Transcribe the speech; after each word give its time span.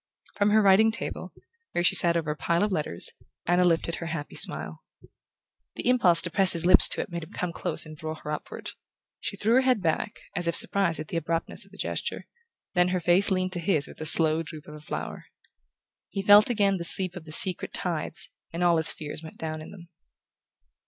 From 0.33 0.49
her 0.49 0.63
writing 0.63 0.91
table, 0.91 1.31
where 1.73 1.83
she 1.83 1.93
sat 1.93 2.17
over 2.17 2.31
a 2.31 2.35
pile 2.35 2.63
of 2.63 2.71
letters, 2.71 3.11
Anna 3.45 3.63
lifted 3.63 3.97
her 3.97 4.07
happy 4.07 4.33
smile. 4.33 4.79
The 5.75 5.87
impulse 5.87 6.23
to 6.23 6.31
press 6.31 6.53
his 6.53 6.65
lips 6.65 6.89
to 6.89 7.01
it 7.01 7.11
made 7.11 7.23
him 7.23 7.33
come 7.33 7.53
close 7.53 7.85
and 7.85 7.95
draw 7.95 8.15
her 8.15 8.31
upward. 8.31 8.71
She 9.19 9.37
threw 9.37 9.53
her 9.53 9.61
head 9.61 9.79
back, 9.83 10.17
as 10.35 10.47
if 10.47 10.55
surprised 10.55 10.99
at 10.99 11.09
the 11.09 11.17
abruptness 11.17 11.65
of 11.65 11.71
the 11.71 11.77
gesture; 11.77 12.25
then 12.73 12.87
her 12.87 12.99
face 12.99 13.29
leaned 13.29 13.53
to 13.53 13.59
his 13.59 13.87
with 13.87 13.97
the 13.97 14.07
slow 14.07 14.41
droop 14.41 14.65
of 14.67 14.73
a 14.73 14.79
flower. 14.79 15.25
He 16.09 16.23
felt 16.23 16.49
again 16.49 16.77
the 16.77 16.83
sweep 16.83 17.15
of 17.15 17.25
the 17.25 17.31
secret 17.31 17.71
tides, 17.71 18.31
and 18.51 18.63
all 18.63 18.77
his 18.77 18.89
fears 18.89 19.21
went 19.21 19.37
down 19.37 19.61
in 19.61 19.69
them. 19.69 19.89